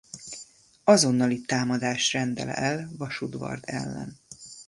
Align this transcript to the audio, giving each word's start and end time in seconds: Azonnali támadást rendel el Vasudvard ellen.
Azonnali 0.83 1.41
támadást 1.41 2.11
rendel 2.11 2.49
el 2.49 2.89
Vasudvard 2.97 3.63
ellen. 3.65 4.17